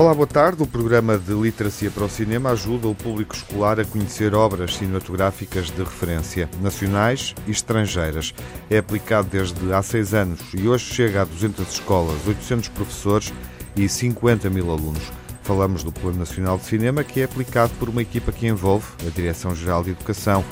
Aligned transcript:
Olá, 0.00 0.14
boa 0.14 0.26
tarde. 0.26 0.62
O 0.62 0.66
programa 0.66 1.18
de 1.18 1.34
Literacia 1.34 1.90
para 1.90 2.06
o 2.06 2.08
Cinema 2.08 2.52
ajuda 2.52 2.88
o 2.88 2.94
público 2.94 3.36
escolar 3.36 3.78
a 3.78 3.84
conhecer 3.84 4.34
obras 4.34 4.76
cinematográficas 4.76 5.70
de 5.70 5.82
referência, 5.82 6.48
nacionais 6.62 7.34
e 7.46 7.50
estrangeiras. 7.50 8.32
É 8.70 8.78
aplicado 8.78 9.28
desde 9.28 9.70
há 9.74 9.82
seis 9.82 10.14
anos 10.14 10.40
e 10.54 10.66
hoje 10.66 10.86
chega 10.86 11.20
a 11.20 11.24
200 11.26 11.70
escolas, 11.70 12.26
800 12.26 12.70
professores 12.70 13.30
e 13.76 13.86
50 13.86 14.48
mil 14.48 14.70
alunos. 14.70 15.02
Falamos 15.42 15.84
do 15.84 15.92
Plano 15.92 16.20
Nacional 16.20 16.56
de 16.56 16.64
Cinema, 16.64 17.04
que 17.04 17.20
é 17.20 17.24
aplicado 17.24 17.74
por 17.78 17.90
uma 17.90 18.00
equipa 18.00 18.32
que 18.32 18.46
envolve 18.46 18.86
a 19.06 19.10
Direção-Geral 19.10 19.84
de 19.84 19.90
Educação, 19.90 20.42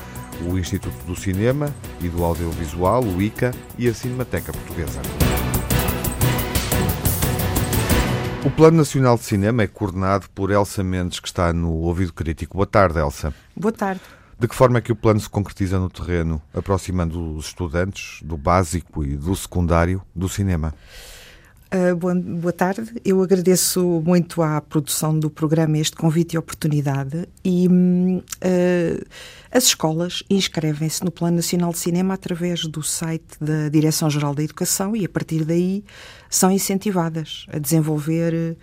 o 0.46 0.58
Instituto 0.58 1.06
do 1.06 1.16
Cinema 1.16 1.74
e 2.02 2.08
do 2.10 2.22
Audiovisual, 2.22 3.02
o 3.02 3.22
ICA, 3.22 3.54
e 3.78 3.88
a 3.88 3.94
Cinemateca 3.94 4.52
Portuguesa. 4.52 5.00
O 8.44 8.50
Plano 8.50 8.76
Nacional 8.76 9.16
de 9.18 9.24
Cinema 9.24 9.64
é 9.64 9.66
coordenado 9.66 10.30
por 10.30 10.52
Elsa 10.52 10.84
Mendes, 10.84 11.18
que 11.18 11.26
está 11.26 11.52
no 11.52 11.72
Ouvido 11.72 12.12
Crítico. 12.12 12.56
Boa 12.56 12.66
tarde, 12.66 13.00
Elsa. 13.00 13.34
Boa 13.54 13.72
tarde. 13.72 14.00
De 14.38 14.46
que 14.46 14.54
forma 14.54 14.78
é 14.78 14.80
que 14.80 14.92
o 14.92 14.96
plano 14.96 15.18
se 15.18 15.28
concretiza 15.28 15.78
no 15.80 15.90
terreno, 15.90 16.40
aproximando 16.54 17.34
os 17.34 17.46
estudantes 17.46 18.20
do 18.22 18.36
básico 18.36 19.04
e 19.04 19.16
do 19.16 19.34
secundário 19.34 20.00
do 20.14 20.28
cinema? 20.28 20.72
Uh, 21.70 21.94
boa, 21.94 22.14
boa, 22.14 22.52
tarde. 22.52 22.94
Eu 23.04 23.22
agradeço 23.22 24.02
muito 24.02 24.40
à 24.40 24.58
produção 24.58 25.18
do 25.18 25.28
programa 25.28 25.76
este 25.76 25.94
convite 25.94 26.32
e 26.32 26.38
oportunidade. 26.38 27.28
E 27.44 27.68
uh, 27.68 29.06
as 29.52 29.64
escolas 29.64 30.22
inscrevem-se 30.30 31.04
no 31.04 31.10
Plano 31.10 31.36
Nacional 31.36 31.70
de 31.70 31.78
Cinema 31.78 32.14
através 32.14 32.64
do 32.64 32.82
site 32.82 33.36
da 33.38 33.68
Direção-Geral 33.68 34.34
da 34.34 34.42
Educação 34.42 34.96
e, 34.96 35.04
a 35.04 35.08
partir 35.10 35.44
daí, 35.44 35.84
são 36.30 36.50
incentivadas 36.50 37.44
a 37.52 37.58
desenvolver 37.58 38.32
eh, 38.32 38.56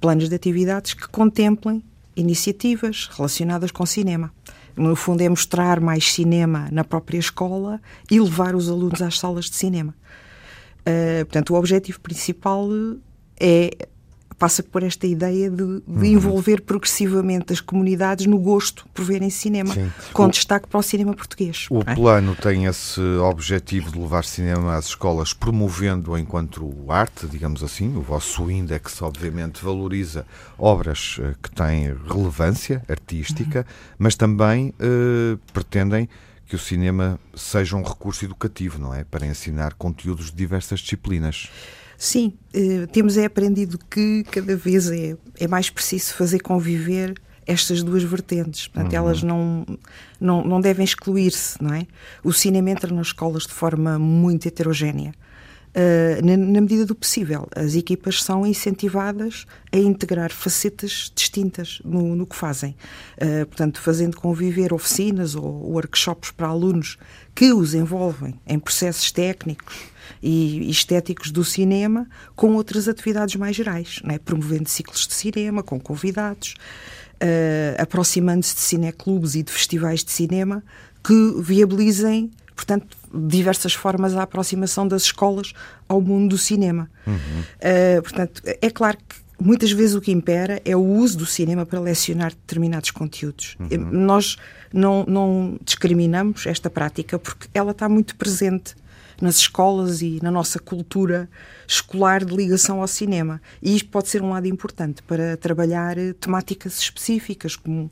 planos 0.00 0.28
de 0.28 0.34
atividades 0.34 0.94
que 0.94 1.08
contemplem 1.08 1.82
iniciativas 2.14 3.08
relacionadas 3.16 3.72
com 3.72 3.84
cinema. 3.84 4.32
No 4.76 4.94
fundo, 4.94 5.20
é 5.20 5.28
mostrar 5.28 5.80
mais 5.80 6.12
cinema 6.12 6.68
na 6.70 6.84
própria 6.84 7.18
escola 7.18 7.80
e 8.10 8.20
levar 8.20 8.54
os 8.54 8.68
alunos 8.68 9.02
às 9.02 9.18
salas 9.18 9.46
de 9.46 9.56
cinema. 9.56 9.94
Uh, 10.86 11.24
portanto, 11.24 11.54
o 11.54 11.56
objetivo 11.56 12.00
principal 12.00 12.68
é 13.38 13.70
passa 14.42 14.60
por 14.60 14.82
esta 14.82 15.06
ideia 15.06 15.48
de, 15.48 15.56
de 15.56 15.82
uhum. 15.86 16.04
envolver 16.04 16.62
progressivamente 16.62 17.52
as 17.52 17.60
comunidades 17.60 18.26
no 18.26 18.40
gosto 18.40 18.84
por 18.92 19.04
verem 19.04 19.30
cinema, 19.30 19.72
Sim. 19.72 19.88
com 20.12 20.24
o, 20.24 20.28
destaque 20.28 20.66
para 20.66 20.80
o 20.80 20.82
cinema 20.82 21.14
português. 21.14 21.68
O 21.70 21.78
é? 21.86 21.94
plano 21.94 22.34
tem 22.34 22.64
esse 22.64 23.00
objetivo 23.18 23.92
de 23.92 24.00
levar 24.00 24.24
cinema 24.24 24.74
às 24.74 24.86
escolas, 24.86 25.32
promovendo 25.32 26.18
enquanto 26.18 26.74
arte, 26.88 27.28
digamos 27.28 27.62
assim. 27.62 27.96
O 27.96 28.00
vosso 28.00 28.50
índex, 28.50 29.00
obviamente, 29.00 29.64
valoriza 29.64 30.26
obras 30.58 31.18
uh, 31.18 31.36
que 31.40 31.48
têm 31.48 31.94
relevância 32.04 32.82
artística, 32.88 33.60
uhum. 33.60 33.94
mas 33.96 34.16
também 34.16 34.70
uh, 34.70 35.38
pretendem 35.52 36.08
que 36.46 36.56
o 36.56 36.58
cinema 36.58 37.18
seja 37.34 37.76
um 37.76 37.82
recurso 37.82 38.24
educativo, 38.24 38.78
não 38.78 38.94
é? 38.94 39.04
Para 39.04 39.26
ensinar 39.26 39.74
conteúdos 39.74 40.26
de 40.26 40.36
diversas 40.36 40.80
disciplinas. 40.80 41.50
Sim, 41.96 42.34
eh, 42.52 42.86
temos 42.86 43.16
é 43.16 43.24
aprendido 43.24 43.78
que 43.78 44.24
cada 44.24 44.56
vez 44.56 44.90
é, 44.90 45.16
é 45.38 45.46
mais 45.46 45.70
preciso 45.70 46.14
fazer 46.14 46.40
conviver 46.40 47.14
estas 47.46 47.82
duas 47.82 48.02
vertentes. 48.02 48.68
Portanto, 48.68 48.92
uhum. 48.92 48.98
elas 48.98 49.22
não, 49.22 49.66
não, 50.20 50.44
não 50.44 50.60
devem 50.60 50.84
excluir-se, 50.84 51.62
não 51.62 51.74
é? 51.74 51.86
O 52.22 52.32
cinema 52.32 52.70
entra 52.70 52.92
nas 52.92 53.08
escolas 53.08 53.44
de 53.44 53.52
forma 53.52 53.98
muito 53.98 54.46
heterogénea. 54.46 55.14
Uh, 55.74 56.22
na, 56.22 56.36
na, 56.36 56.60
medida 56.60 56.84
do 56.84 56.94
possível, 56.94 57.48
as 57.56 57.74
equipas 57.74 58.22
são 58.22 58.46
incentivadas 58.46 59.46
a 59.72 59.78
integrar 59.78 60.30
facetas 60.30 61.10
distintas 61.14 61.80
no, 61.82 62.14
no 62.14 62.26
que 62.26 62.36
fazem. 62.36 62.76
Uh, 63.16 63.46
portanto, 63.46 63.80
fazendo 63.80 64.14
conviver 64.18 64.74
oficinas 64.74 65.34
ou 65.34 65.44
workshops 65.72 66.30
para 66.30 66.48
alunos 66.48 66.98
que 67.34 67.54
os 67.54 67.72
envolvem 67.72 68.38
em 68.46 68.58
processos 68.58 69.10
técnicos 69.10 69.74
e 70.22 70.68
estéticos 70.68 71.30
do 71.30 71.42
cinema 71.42 72.06
com 72.36 72.52
outras 72.52 72.86
atividades 72.86 73.36
mais 73.36 73.56
gerais, 73.56 74.02
é? 74.10 74.18
promovendo 74.18 74.68
ciclos 74.68 75.06
de 75.06 75.14
cinema 75.14 75.62
com 75.62 75.80
convidados, 75.80 76.54
uh, 77.14 77.80
aproximando-se 77.80 78.54
de 78.54 78.60
cineclubes 78.60 79.34
e 79.34 79.42
de 79.42 79.50
festivais 79.50 80.04
de 80.04 80.10
cinema 80.10 80.62
que 81.02 81.34
viabilizem 81.40 82.30
portanto, 82.62 82.96
diversas 83.12 83.74
formas 83.74 84.16
a 84.16 84.22
aproximação 84.22 84.86
das 84.86 85.02
escolas 85.02 85.52
ao 85.88 86.00
mundo 86.00 86.30
do 86.30 86.38
cinema. 86.38 86.88
Uhum. 87.06 87.14
Uh, 87.14 88.02
portanto, 88.02 88.42
é 88.44 88.70
claro 88.70 88.96
que 88.96 89.16
muitas 89.40 89.72
vezes 89.72 89.96
o 89.96 90.00
que 90.00 90.12
impera 90.12 90.62
é 90.64 90.76
o 90.76 90.84
uso 90.84 91.18
do 91.18 91.26
cinema 91.26 91.66
para 91.66 91.80
lecionar 91.80 92.30
determinados 92.30 92.92
conteúdos. 92.92 93.56
Uhum. 93.58 93.90
Nós 93.90 94.36
não, 94.72 95.04
não 95.06 95.58
discriminamos 95.64 96.46
esta 96.46 96.70
prática 96.70 97.18
porque 97.18 97.48
ela 97.52 97.72
está 97.72 97.88
muito 97.88 98.14
presente 98.14 98.76
nas 99.22 99.36
escolas 99.36 100.02
e 100.02 100.18
na 100.20 100.32
nossa 100.32 100.58
cultura 100.58 101.30
escolar 101.66 102.24
de 102.24 102.34
ligação 102.34 102.80
ao 102.80 102.88
cinema. 102.88 103.40
E 103.62 103.76
isto 103.76 103.88
pode 103.88 104.08
ser 104.08 104.20
um 104.20 104.30
lado 104.30 104.48
importante 104.48 105.00
para 105.04 105.36
trabalhar 105.36 105.96
eh, 105.96 106.12
temáticas 106.12 106.78
específicas 106.80 107.54
como 107.54 107.84
uh, 107.84 107.90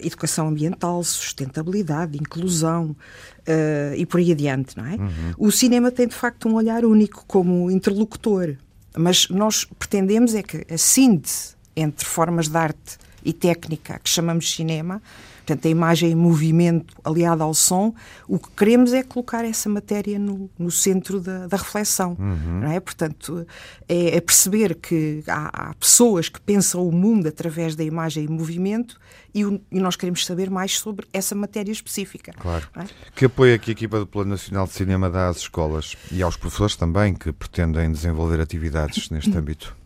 educação 0.00 0.48
ambiental, 0.48 1.04
sustentabilidade, 1.04 2.16
inclusão 2.16 2.96
uh, 3.40 3.94
e 3.94 4.06
por 4.06 4.18
aí 4.18 4.32
adiante, 4.32 4.76
não 4.78 4.86
é? 4.86 4.94
Uhum. 4.94 5.34
O 5.36 5.52
cinema 5.52 5.90
tem 5.90 6.08
de 6.08 6.14
facto 6.14 6.48
um 6.48 6.54
olhar 6.54 6.86
único 6.86 7.22
como 7.26 7.70
interlocutor, 7.70 8.56
mas 8.96 9.28
nós 9.28 9.66
pretendemos 9.78 10.34
é 10.34 10.42
que 10.42 10.66
a 10.72 10.78
síntese 10.78 11.54
entre 11.76 12.06
formas 12.06 12.48
de 12.48 12.56
arte 12.56 12.96
e 13.22 13.32
técnica 13.32 14.00
que 14.02 14.08
chamamos 14.08 14.50
cinema 14.50 15.02
Portanto, 15.44 15.66
a 15.66 15.68
imagem 15.68 16.12
em 16.12 16.14
movimento 16.14 16.94
aliada 17.04 17.42
ao 17.42 17.52
som, 17.52 17.92
o 18.28 18.38
que 18.38 18.48
queremos 18.50 18.92
é 18.92 19.02
colocar 19.02 19.44
essa 19.44 19.68
matéria 19.68 20.18
no, 20.18 20.48
no 20.56 20.70
centro 20.70 21.20
da, 21.20 21.48
da 21.48 21.56
reflexão. 21.56 22.16
Uhum. 22.18 22.60
Não 22.60 22.70
é? 22.70 22.78
Portanto, 22.78 23.44
é, 23.88 24.16
é 24.16 24.20
perceber 24.20 24.76
que 24.76 25.22
há, 25.26 25.70
há, 25.70 25.74
pessoas 25.74 26.28
que 26.28 26.40
pensam 26.40 26.86
o 26.86 26.92
mundo 26.92 27.26
através 27.26 27.74
da 27.74 27.82
imagem 27.82 28.24
em 28.24 28.28
movimento 28.28 29.00
e, 29.34 29.44
o, 29.44 29.60
e 29.70 29.80
nós 29.80 29.96
queremos 29.96 30.24
saber 30.24 30.48
mais 30.48 30.78
sobre 30.78 31.06
essa 31.12 31.34
matéria 31.34 31.72
específica. 31.72 32.32
Claro. 32.38 32.68
É? 32.76 32.84
Que 33.16 33.24
apoio 33.24 33.54
é 33.54 33.58
que 33.58 33.70
a 33.70 33.72
equipa 33.72 33.98
do 33.98 34.06
Plano 34.06 34.30
Nacional 34.30 34.66
de 34.66 34.72
Cinema 34.74 35.10
dá 35.10 35.28
às 35.28 35.38
escolas 35.38 35.96
e 36.10 36.22
aos 36.22 36.36
professores 36.36 36.76
também 36.76 37.14
que 37.14 37.32
pretendem 37.32 37.90
desenvolver 37.90 38.40
atividades 38.40 39.10
neste 39.10 39.30
âmbito? 39.36 39.81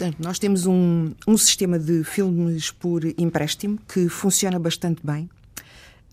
Portanto, 0.00 0.16
nós 0.24 0.38
temos 0.38 0.64
um, 0.64 1.12
um 1.28 1.36
sistema 1.36 1.78
de 1.78 2.02
filmes 2.04 2.70
por 2.70 3.04
empréstimo 3.20 3.78
que 3.86 4.08
funciona 4.08 4.58
bastante 4.58 5.02
bem. 5.04 5.24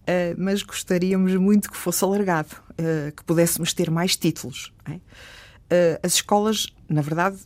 Uh, 0.02 0.36
mas 0.38 0.62
gostaríamos 0.62 1.34
muito 1.36 1.72
que 1.72 1.78
fosse 1.78 2.04
alargado, 2.04 2.50
uh, 2.72 3.16
que 3.16 3.24
pudéssemos 3.24 3.74
ter 3.74 3.90
mais 3.90 4.18
títulos. 4.18 4.74
É? 4.86 4.96
Uh, 4.96 5.00
as 6.04 6.16
escolas, 6.16 6.68
na 6.90 7.02
verdade, 7.02 7.38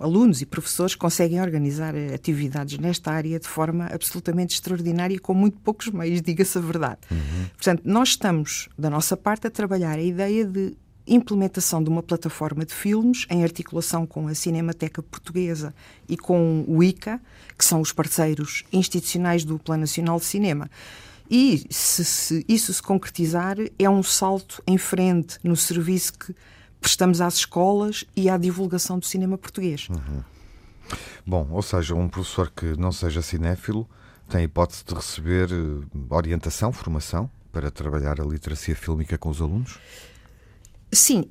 alunos 0.00 0.42
e 0.42 0.46
professores 0.46 0.96
conseguem 0.96 1.40
organizar 1.40 1.94
atividades 2.12 2.76
nesta 2.76 3.12
área 3.12 3.38
de 3.38 3.46
forma 3.46 3.86
absolutamente 3.86 4.54
extraordinária, 4.54 5.20
com 5.20 5.32
muito 5.32 5.58
poucos 5.60 5.90
meios, 5.90 6.20
diga-se 6.22 6.58
a 6.58 6.60
verdade. 6.60 6.98
Uhum. 7.08 7.46
Portanto, 7.54 7.82
nós 7.84 8.08
estamos, 8.08 8.68
da 8.76 8.90
nossa 8.90 9.16
parte, 9.16 9.46
a 9.46 9.50
trabalhar 9.50 9.96
a 9.96 10.02
ideia 10.02 10.44
de 10.44 10.76
implementação 11.08 11.82
de 11.82 11.88
uma 11.88 12.02
plataforma 12.02 12.64
de 12.64 12.74
filmes 12.74 13.26
em 13.30 13.42
articulação 13.42 14.06
com 14.06 14.28
a 14.28 14.34
Cinemateca 14.34 15.02
Portuguesa 15.02 15.74
e 16.08 16.16
com 16.16 16.64
o 16.68 16.82
ICA, 16.82 17.20
que 17.56 17.64
são 17.64 17.80
os 17.80 17.92
parceiros 17.92 18.64
institucionais 18.72 19.44
do 19.44 19.58
Plano 19.58 19.80
Nacional 19.80 20.18
de 20.18 20.24
Cinema. 20.26 20.70
E 21.30 21.66
se, 21.68 22.04
se 22.04 22.44
isso 22.48 22.72
se 22.72 22.82
concretizar, 22.82 23.56
é 23.78 23.88
um 23.88 24.02
salto 24.02 24.62
em 24.66 24.78
frente 24.78 25.38
no 25.44 25.56
serviço 25.56 26.14
que 26.14 26.34
prestamos 26.80 27.20
às 27.20 27.34
escolas 27.34 28.04
e 28.16 28.30
à 28.30 28.36
divulgação 28.36 28.98
do 28.98 29.04
cinema 29.04 29.36
português. 29.36 29.88
Uhum. 29.90 30.22
Bom, 31.26 31.48
ou 31.50 31.60
seja, 31.60 31.94
um 31.94 32.08
professor 32.08 32.50
que 32.50 32.78
não 32.78 32.92
seja 32.92 33.20
cinéfilo 33.20 33.86
tem 34.28 34.40
a 34.40 34.44
hipótese 34.44 34.84
de 34.86 34.94
receber 34.94 35.48
eh, 35.50 36.14
orientação, 36.14 36.72
formação 36.72 37.30
para 37.52 37.70
trabalhar 37.70 38.20
a 38.20 38.24
literacia 38.24 38.76
fílmica 38.76 39.18
com 39.18 39.28
os 39.28 39.40
alunos? 39.40 39.78
Sim, 40.90 41.24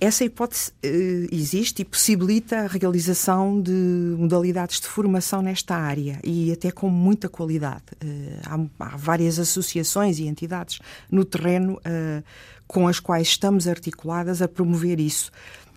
essa 0.00 0.24
hipótese 0.24 0.70
uh, 0.70 1.34
existe 1.34 1.82
e 1.82 1.84
possibilita 1.84 2.60
a 2.60 2.66
realização 2.66 3.60
de 3.60 3.72
modalidades 4.18 4.80
de 4.80 4.86
formação 4.86 5.40
nesta 5.40 5.74
área 5.74 6.18
e 6.22 6.52
até 6.52 6.70
com 6.70 6.88
muita 6.90 7.28
qualidade. 7.28 7.84
Uh, 8.02 8.68
há, 8.78 8.96
várias 8.96 9.38
associações 9.38 10.18
e 10.18 10.26
entidades 10.26 10.80
no 11.10 11.24
terreno 11.24 11.74
uh, 11.74 12.22
com 12.66 12.86
as 12.86 13.00
quais 13.00 13.28
estamos 13.28 13.66
articuladas 13.66 14.42
a 14.42 14.48
promover 14.48 15.00
isso. 15.00 15.30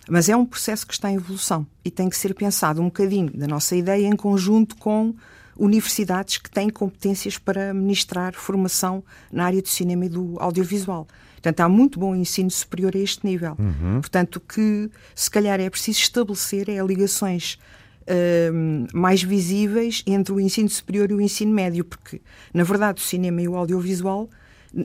Mas 0.08 0.28
é 0.28 0.36
um 0.36 0.46
processo 0.46 0.86
que 0.86 0.92
está 0.92 1.10
em 1.10 1.16
evolução 1.16 1.66
e 1.84 1.90
tem 1.90 2.08
que 2.08 2.16
ser 2.16 2.34
pensado 2.34 2.80
um 2.80 2.86
bocadinho 2.86 3.30
da 3.36 3.46
nossa 3.46 3.74
ideia 3.74 4.06
em 4.06 4.14
conjunto 4.14 4.76
com 4.76 5.14
universidades 5.56 6.38
que 6.38 6.50
têm 6.50 6.68
competências 6.68 7.38
para 7.38 7.72
ministrar 7.72 8.34
formação 8.34 9.02
na 9.32 9.46
área 9.46 9.62
do 9.62 9.68
cinema 9.68 10.04
e 10.04 10.08
do 10.08 10.36
audiovisual. 10.38 11.08
Portanto, 11.46 11.60
há 11.60 11.68
muito 11.68 12.00
bom 12.00 12.12
ensino 12.12 12.50
superior 12.50 12.92
a 12.96 12.98
este 12.98 13.24
nível. 13.24 13.54
Uhum. 13.56 14.00
Portanto, 14.00 14.36
o 14.36 14.40
que 14.40 14.90
se 15.14 15.30
calhar 15.30 15.60
é 15.60 15.70
preciso 15.70 16.00
estabelecer 16.00 16.68
é 16.68 16.84
ligações 16.84 17.56
uh, 18.02 18.88
mais 18.92 19.22
visíveis 19.22 20.02
entre 20.08 20.32
o 20.32 20.40
ensino 20.40 20.68
superior 20.68 21.08
e 21.12 21.14
o 21.14 21.20
ensino 21.20 21.52
médio, 21.52 21.84
porque, 21.84 22.20
na 22.52 22.64
verdade, 22.64 23.00
o 23.00 23.04
cinema 23.04 23.40
e 23.40 23.46
o 23.46 23.54
audiovisual 23.54 24.28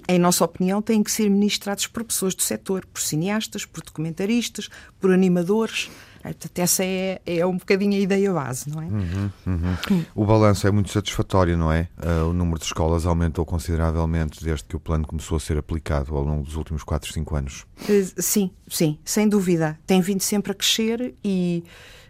em 0.08 0.20
nossa 0.20 0.46
opinião, 0.46 0.82
têm 0.82 1.04
que 1.04 1.12
ser 1.12 1.30
ministrados 1.30 1.86
por 1.88 2.04
pessoas 2.04 2.34
do 2.34 2.42
setor, 2.44 2.86
por 2.86 3.02
cineastas, 3.02 3.66
por 3.66 3.84
documentaristas, 3.84 4.70
por 5.02 5.12
animadores. 5.12 5.90
Portanto, 6.22 6.60
essa 6.60 6.84
é, 6.84 7.22
é 7.26 7.46
um 7.46 7.58
bocadinho 7.58 7.94
a 7.94 8.00
ideia 8.00 8.32
base, 8.32 8.70
não 8.70 8.82
é? 8.82 8.86
Uhum, 8.86 9.32
uhum. 9.48 10.06
O 10.16 10.26
balanço 10.26 10.68
é 10.68 10.72
muito 10.72 10.92
satisfatório, 10.92 11.58
não 11.58 11.72
é? 11.72 11.88
Uh, 11.98 12.30
o 12.30 12.34
número 12.34 12.60
de 12.60 12.66
escolas 12.66 13.06
aumentou 13.06 13.46
consideravelmente 13.46 14.44
desde 14.44 14.66
que 14.66 14.76
o 14.76 14.80
plano 14.80 15.06
começou 15.06 15.38
a 15.38 15.40
ser 15.40 15.58
aplicado 15.58 16.16
ao 16.16 16.24
longo 16.24 16.44
dos 16.44 16.56
últimos 16.56 16.84
4, 16.84 17.12
5 17.12 17.36
anos. 17.36 17.66
Uh, 17.82 18.22
sim, 18.22 18.52
sim, 18.68 18.98
sem 19.04 19.28
dúvida. 19.28 19.80
Tem 19.86 20.02
vindo 20.02 20.22
sempre 20.22 20.52
a 20.52 20.56
crescer 20.56 21.16
e 21.24 21.64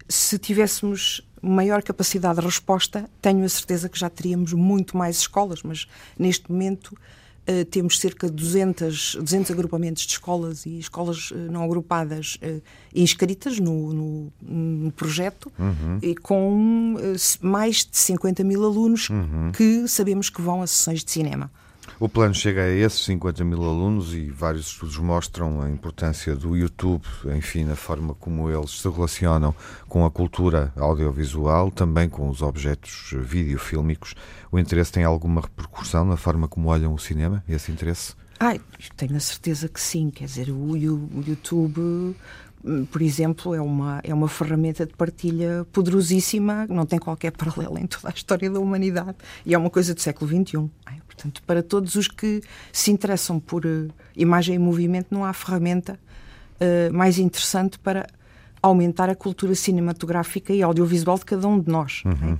se 0.07 0.37
tivéssemos 0.37 1.25
maior 1.41 1.81
capacidade 1.81 2.39
de 2.39 2.45
resposta, 2.45 3.09
tenho 3.21 3.43
a 3.43 3.49
certeza 3.49 3.89
que 3.89 3.97
já 3.97 4.09
teríamos 4.09 4.53
muito 4.53 4.95
mais 4.95 5.17
escolas, 5.17 5.63
mas 5.63 5.87
neste 6.17 6.51
momento 6.51 6.95
Uh, 7.41 7.65
temos 7.65 7.97
cerca 7.97 8.27
de 8.27 8.33
200, 8.33 9.15
200 9.15 9.49
agrupamentos 9.49 10.03
de 10.03 10.11
escolas 10.11 10.63
e 10.67 10.77
escolas 10.77 11.31
uh, 11.31 11.35
não 11.35 11.63
agrupadas 11.63 12.35
uh, 12.35 12.61
inscritas 12.93 13.59
no, 13.59 13.91
no, 13.91 14.33
no 14.39 14.91
projeto 14.91 15.51
uhum. 15.57 15.97
e 16.03 16.15
com 16.15 16.95
mais 17.41 17.77
de 17.77 17.97
50 17.97 18.43
mil 18.43 18.63
alunos 18.63 19.09
uhum. 19.09 19.51
que 19.53 19.87
sabemos 19.87 20.29
que 20.29 20.39
vão 20.39 20.61
a 20.61 20.67
sessões 20.67 21.03
de 21.03 21.09
cinema. 21.09 21.51
O 21.99 22.09
plano 22.09 22.33
chega 22.33 22.63
a 22.63 22.69
esses 22.69 23.03
50 23.05 23.43
mil 23.43 23.63
alunos 23.63 24.13
e 24.13 24.29
vários 24.29 24.67
estudos 24.67 24.97
mostram 24.97 25.61
a 25.61 25.69
importância 25.69 26.35
do 26.35 26.55
YouTube, 26.55 27.03
enfim, 27.35 27.63
na 27.63 27.75
forma 27.75 28.13
como 28.15 28.49
eles 28.49 28.81
se 28.81 28.89
relacionam 28.89 29.53
com 29.87 30.05
a 30.05 30.11
cultura 30.11 30.73
audiovisual, 30.75 31.69
também 31.69 32.09
com 32.09 32.29
os 32.29 32.41
objetos 32.41 33.13
videofílmicos. 33.13 34.15
O 34.51 34.57
interesse 34.57 34.91
tem 34.91 35.03
alguma 35.03 35.41
repercussão 35.41 36.05
na 36.05 36.17
forma 36.17 36.47
como 36.47 36.69
olham 36.69 36.93
o 36.93 36.99
cinema, 36.99 37.43
esse 37.47 37.71
interesse? 37.71 38.20
Ai, 38.43 38.59
tenho 38.97 39.15
a 39.15 39.19
certeza 39.19 39.69
que 39.69 39.79
sim. 39.79 40.09
Quer 40.09 40.25
dizer, 40.25 40.49
o, 40.49 40.71
o 40.71 41.23
YouTube 41.27 42.15
por 42.91 43.01
exemplo, 43.01 43.55
é 43.55 43.61
uma, 43.61 43.99
é 44.03 44.13
uma 44.13 44.27
ferramenta 44.27 44.85
de 44.85 44.93
partilha 44.93 45.65
poderosíssima, 45.71 46.67
não 46.67 46.85
tem 46.85 46.99
qualquer 46.99 47.31
paralelo 47.31 47.77
em 47.79 47.87
toda 47.87 48.09
a 48.09 48.11
história 48.11 48.49
da 48.49 48.59
humanidade 48.59 49.15
e 49.45 49.53
é 49.53 49.57
uma 49.57 49.69
coisa 49.69 49.95
do 49.95 50.01
século 50.01 50.29
XXI. 50.29 50.69
Portanto, 51.07 51.41
para 51.43 51.63
todos 51.63 51.95
os 51.95 52.07
que 52.07 52.41
se 52.71 52.91
interessam 52.91 53.39
por 53.39 53.65
uh, 53.65 53.87
imagem 54.15 54.55
e 54.55 54.59
movimento, 54.59 55.07
não 55.11 55.25
há 55.25 55.33
ferramenta 55.33 55.99
uh, 56.59 56.93
mais 56.93 57.17
interessante 57.17 57.77
para 57.79 58.07
aumentar 58.61 59.09
a 59.09 59.15
cultura 59.15 59.55
cinematográfica 59.55 60.53
e 60.53 60.61
audiovisual 60.61 61.17
de 61.17 61.25
cada 61.25 61.47
um 61.47 61.59
de 61.59 61.69
nós. 61.69 62.03
Uhum. 62.05 62.33
É? 62.33 62.37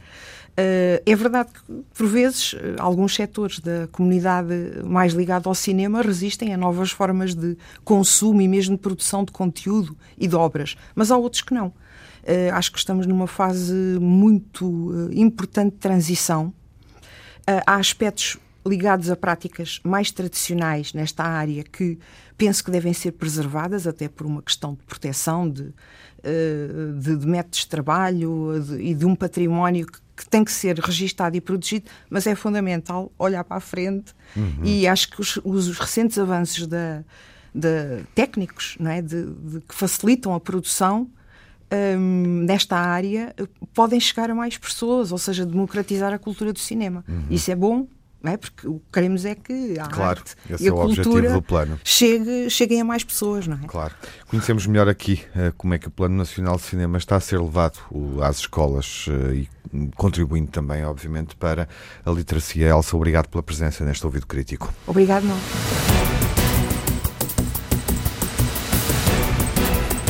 É 1.06 1.16
verdade 1.16 1.50
que, 1.54 1.74
por 1.94 2.08
vezes, 2.08 2.56
alguns 2.78 3.16
setores 3.16 3.60
da 3.60 3.88
comunidade 3.92 4.54
mais 4.84 5.14
ligada 5.14 5.48
ao 5.48 5.56
cinema 5.56 6.02
resistem 6.02 6.54
a 6.54 6.58
novas 6.58 6.92
formas 6.92 7.34
de 7.34 7.58
consumo 7.84 8.42
e 8.42 8.48
mesmo 8.48 8.76
de 8.76 8.82
produção 8.82 9.24
de 9.24 9.32
conteúdo 9.32 9.96
e 10.18 10.28
de 10.28 10.36
obras, 10.36 10.76
mas 10.96 11.12
há 11.12 11.18
outros 11.18 11.42
que 11.42 11.54
não. 11.54 11.68
Uh, 11.68 12.54
acho 12.54 12.72
que 12.72 12.78
estamos 12.78 13.08
numa 13.08 13.26
fase 13.28 13.74
muito 14.00 15.10
importante 15.12 15.74
de 15.74 15.80
transição. 15.80 16.54
Há 17.66 17.76
aspectos 17.76 18.38
ligados 18.66 19.10
a 19.10 19.16
práticas 19.16 19.80
mais 19.84 20.12
tradicionais 20.12 20.94
nesta 20.94 21.24
área 21.24 21.64
que 21.64 21.98
penso 22.38 22.64
que 22.64 22.72
devem 22.72 22.94
ser 22.94 23.12
preservadas, 23.14 23.86
até 23.86 24.08
por 24.08 24.26
uma 24.26 24.42
questão 24.42 24.74
de 24.74 24.84
proteção 24.84 25.50
de, 25.50 25.74
eh, 26.24 26.68
de, 27.00 27.18
de 27.18 27.28
métodos 27.28 27.60
de 27.60 27.68
trabalho 27.68 28.54
e 28.80 28.94
de 28.94 29.06
um 29.06 29.16
património 29.16 29.86
que, 29.86 30.00
que, 30.22 30.30
tem 30.30 30.44
que 30.44 30.52
ser 30.52 30.78
registado 30.80 31.36
e 31.36 31.42
protegido, 31.42 31.90
mas 32.10 32.28
é 32.28 32.36
fundamental 32.36 33.12
olhar 33.18 33.44
para 33.44 33.58
a 33.58 33.60
frente 33.60 34.14
uhum. 34.36 34.64
e 34.64 34.88
acho 34.88 35.10
que 35.10 35.20
os, 35.20 35.40
os 35.44 35.78
recentes 35.78 36.18
avanços 36.20 36.68
da, 36.68 37.04
de 37.54 38.04
técnicos 38.14 38.78
não 38.80 38.92
é? 38.92 39.02
de, 39.02 39.26
de, 39.26 39.62
que 39.62 39.74
facilitam 39.74 40.34
a 40.34 40.40
produção 40.40 41.10
um, 41.98 42.44
nesta 42.46 42.78
área 42.78 43.34
podem 43.74 44.00
chegar 44.00 44.30
a 44.30 44.36
mais 44.36 44.58
pessoas, 44.58 45.12
ou 45.12 45.18
seja, 45.18 45.46
democratizar 45.46 46.14
a 46.14 46.20
cultura 46.20 46.52
do 46.52 46.60
cinema. 46.60 47.04
Uhum. 47.08 47.26
Isso 47.30 47.50
é 47.50 47.56
bom, 47.56 47.88
não 48.24 48.32
é? 48.32 48.38
Porque 48.38 48.68
o 48.68 48.80
que 48.80 48.86
queremos 48.94 49.26
é 49.26 49.36
que 49.36 49.80
a 49.80 49.88
claro, 49.88 50.20
arte 50.20 50.36
esse 50.50 50.64
e 50.64 50.68
a 50.68 50.70
é 50.70 50.74
o 50.74 50.78
cultura 50.78 51.34
do 51.34 51.42
plano. 51.42 51.80
Chegue, 51.84 52.50
cheguem 52.50 52.82
a 52.82 52.86
mais 52.86 53.04
pessoas, 53.04 53.48
não 53.48 53.58
é? 53.58 53.68
Claro. 53.68 53.94
Conhecemos 54.28 54.66
melhor 54.68 54.88
aqui 54.88 55.24
uh, 55.36 55.54
como 55.58 55.74
é 55.74 55.80
que 55.80 55.88
o 55.88 55.92
Plano 55.92 56.16
Nacional 56.16 56.56
de 56.56 56.64
Cinema 56.64 56.98
está 56.98 57.16
a 57.16 57.20
ser 57.20 57.40
levado 57.40 57.80
uh, 57.92 58.22
às 58.24 58.40
escolas 58.40 59.08
uh, 59.08 59.34
e 59.34 59.50
contribuindo 59.96 60.52
também, 60.52 60.86
obviamente, 60.86 61.36
para 61.36 61.68
a 62.06 62.12
literacia. 62.12 62.68
Elsa, 62.68 62.96
obrigado 62.96 63.28
pela 63.28 63.44
presença 63.44 63.84
neste 63.86 64.06
ouvido 64.06 64.28
crítico. 64.28 64.74
Obrigado, 64.86 65.24
não. 65.24 65.38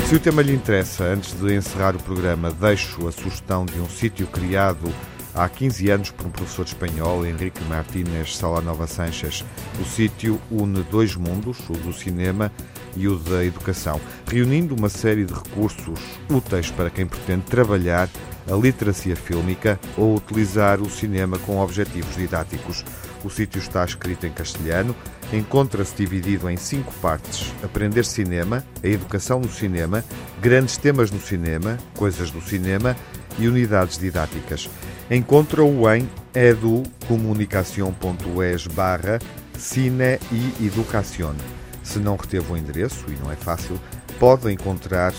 Se 0.07 0.15
o 0.15 0.19
tema 0.19 0.41
lhe 0.41 0.53
interessa, 0.53 1.05
antes 1.05 1.33
de 1.39 1.55
encerrar 1.55 1.95
o 1.95 1.99
programa, 2.03 2.51
deixo 2.51 3.07
a 3.07 3.13
sugestão 3.13 3.65
de 3.65 3.79
um 3.79 3.87
sítio 3.87 4.27
criado 4.27 4.93
há 5.35 5.47
15 5.47 5.89
anos 5.89 6.11
por 6.11 6.27
um 6.27 6.31
professor 6.31 6.65
espanhol, 6.65 7.25
Henrique 7.25 7.63
Martínez 7.65 8.35
Salanova 8.35 8.87
Sanches. 8.87 9.43
O 9.79 9.85
sítio 9.85 10.39
une 10.49 10.83
dois 10.83 11.15
mundos, 11.15 11.57
o 11.69 11.73
do 11.73 11.93
cinema 11.93 12.51
e 12.95 13.07
o 13.07 13.17
da 13.17 13.43
educação, 13.43 13.99
reunindo 14.27 14.75
uma 14.75 14.89
série 14.89 15.25
de 15.25 15.33
recursos 15.33 15.99
úteis 16.29 16.69
para 16.71 16.89
quem 16.89 17.05
pretende 17.05 17.45
trabalhar 17.45 18.09
a 18.49 18.55
literacia 18.55 19.15
fílmica 19.15 19.79
ou 19.97 20.15
utilizar 20.15 20.81
o 20.81 20.89
cinema 20.89 21.37
com 21.39 21.59
objetivos 21.59 22.15
didáticos. 22.15 22.83
O 23.23 23.29
sítio 23.29 23.59
está 23.59 23.85
escrito 23.85 24.25
em 24.25 24.31
castelhano, 24.31 24.95
encontra-se 25.31 25.95
dividido 25.95 26.49
em 26.49 26.57
cinco 26.57 26.91
partes: 26.95 27.53
aprender 27.63 28.03
cinema, 28.03 28.65
a 28.83 28.87
educação 28.87 29.39
no 29.39 29.49
cinema, 29.49 30.03
grandes 30.41 30.77
temas 30.77 31.11
no 31.11 31.19
cinema, 31.19 31.77
coisas 31.95 32.31
do 32.31 32.41
cinema 32.41 32.95
e 33.37 33.47
unidades 33.47 33.97
didáticas. 33.97 34.69
Encontra-o 35.11 35.93
em 35.93 36.09
educomunicação.es 36.33 38.65
barra 38.67 39.19
Cine 39.59 40.17
e 40.31 40.53
Educación. 40.65 41.35
Se 41.83 41.99
não 41.99 42.15
reteve 42.15 42.49
o 42.49 42.55
endereço, 42.55 43.03
e 43.09 43.17
não 43.21 43.29
é 43.29 43.35
fácil, 43.35 43.77
pode 44.17 44.49
encontrar 44.49 45.11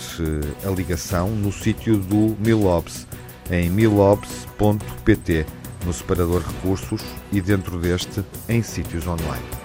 a 0.65 0.69
ligação 0.71 1.29
no 1.29 1.51
sítio 1.51 1.97
do 1.97 2.35
Milobs, 2.39 3.05
em 3.51 3.69
milobs.pt, 3.69 5.45
no 5.85 5.93
separador 5.93 6.41
recursos 6.41 7.03
e 7.31 7.39
dentro 7.39 7.77
deste 7.77 8.25
em 8.49 8.63
sítios 8.63 9.05
online. 9.05 9.62